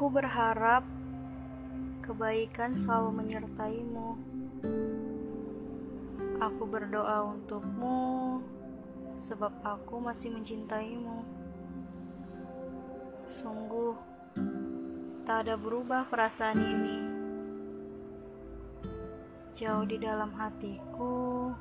[0.00, 0.80] Aku berharap
[2.00, 4.16] kebaikan selalu menyertaimu.
[6.40, 8.40] Aku berdoa untukmu,
[9.20, 11.20] sebab aku masih mencintaimu.
[13.28, 13.92] Sungguh,
[15.28, 16.98] tak ada berubah perasaan ini.
[19.52, 21.52] Jauh di dalam hatiku,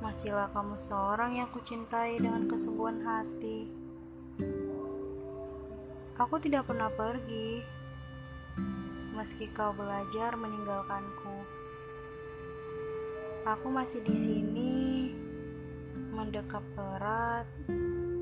[0.00, 3.83] masihlah kamu seorang yang kucintai dengan kesungguhan hati.
[6.14, 7.58] Aku tidak pernah pergi,
[9.18, 11.42] meski kau belajar meninggalkanku.
[13.42, 15.10] Aku masih di sini,
[16.14, 17.50] mendekap erat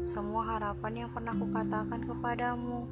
[0.01, 2.89] semua harapan yang pernah kukatakan kepadamu.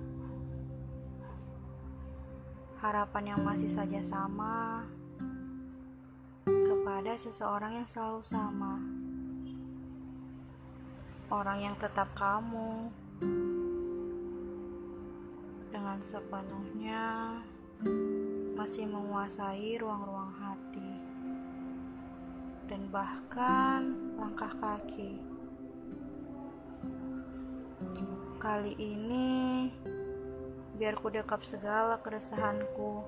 [2.85, 4.85] Harapan yang masih saja sama
[6.45, 8.85] kepada seseorang yang selalu sama.
[11.33, 12.93] Orang yang tetap kamu
[16.01, 17.05] dengan sepenuhnya
[18.57, 20.97] masih menguasai ruang-ruang hati
[22.73, 25.21] dan bahkan langkah kaki.
[28.41, 29.69] Kali ini,
[30.81, 33.05] biar ku dekap segala keresahanku,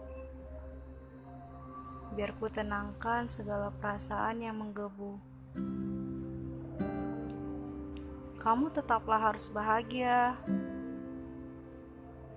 [2.12, 5.16] biar ku tenangkan segala perasaan yang menggebu.
[8.36, 10.36] Kamu tetaplah harus bahagia.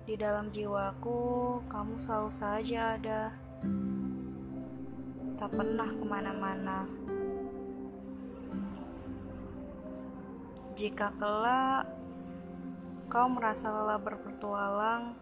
[0.06, 3.34] Di dalam jiwaku, kamu selalu saja ada.
[5.34, 6.86] Tak pernah ke mana-mana.
[10.78, 11.90] Jika kelak
[13.10, 15.18] kau merasa lelah berpetualang,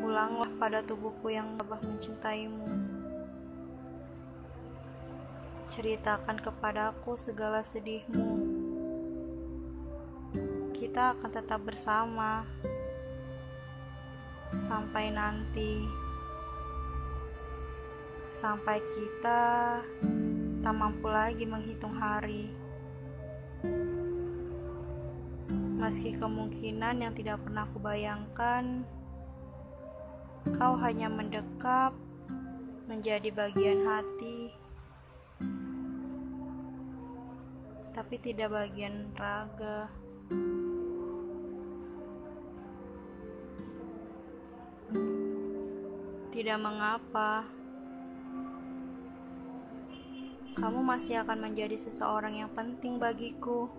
[0.00, 2.96] pulanglah pada tubuhku yang lebah mencintaimu.
[5.68, 8.55] Ceritakan kepadaku segala sedihmu.
[10.96, 12.40] Kita akan tetap bersama
[14.48, 15.84] sampai nanti,
[18.32, 19.40] sampai kita
[20.64, 22.48] tak mampu lagi menghitung hari.
[25.76, 28.88] Meski kemungkinan yang tidak pernah kubayangkan,
[30.56, 31.92] kau hanya mendekap
[32.88, 34.48] menjadi bagian hati,
[37.92, 40.05] tapi tidak bagian raga.
[46.36, 47.48] Tidak mengapa,
[50.52, 53.72] kamu masih akan menjadi seseorang yang penting bagiku.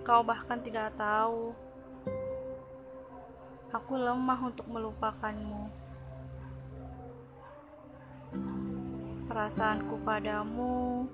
[0.00, 1.52] Kau bahkan tidak tahu,
[3.68, 5.68] aku lemah untuk melupakanmu.
[9.28, 11.04] Perasaanku padamu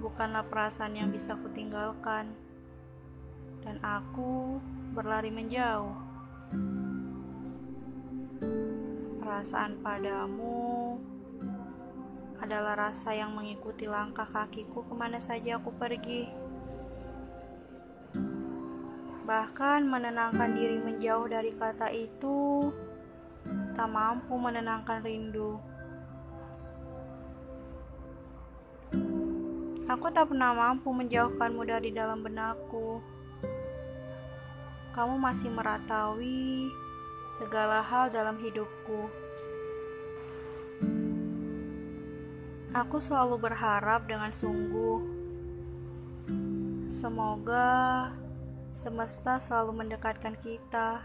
[0.00, 2.32] bukanlah perasaan yang bisa kutinggalkan,
[3.60, 4.56] dan aku
[4.96, 6.11] berlari menjauh.
[9.22, 10.98] Perasaan padamu
[12.42, 16.52] adalah rasa yang mengikuti langkah kakiku ke mana saja aku pergi
[19.22, 22.68] bahkan menenangkan diri menjauh dari kata itu
[23.72, 25.56] tak mampu menenangkan rindu.
[29.88, 33.00] Aku tak pernah mampu menjauhkanmu dari dalam benakku.
[34.92, 36.68] Kamu masih merataui
[37.32, 39.08] segala hal dalam hidupku.
[42.72, 45.00] Aku selalu berharap dengan sungguh.
[46.92, 48.12] Semoga
[48.72, 51.04] Semesta selalu mendekatkan kita,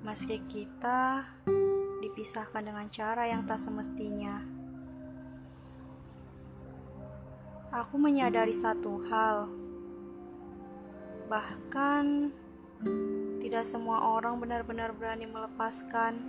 [0.00, 1.28] meski kita
[2.00, 4.40] dipisahkan dengan cara yang tak semestinya.
[7.68, 9.52] Aku menyadari satu hal,
[11.26, 12.32] bahkan
[13.40, 16.20] tidak semua orang benar-benar berani melepaskan,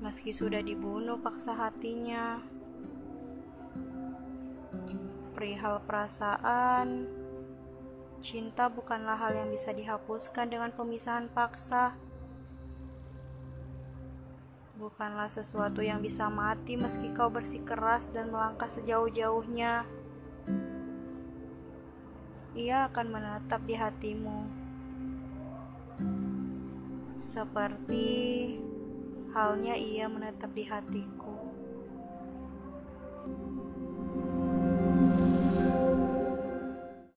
[0.00, 2.40] meski sudah dibunuh paksa hatinya.
[5.36, 7.16] Perihal perasaan
[8.26, 11.94] Cinta bukanlah hal yang bisa dihapuskan dengan pemisahan paksa.
[14.74, 19.86] Bukanlah sesuatu yang bisa mati meski kau bersikeras dan melangkah sejauh-jauhnya.
[22.56, 24.40] Ia akan menetap di hatimu.
[27.20, 28.08] Seperti
[29.36, 31.45] halnya ia menetap di hatiku.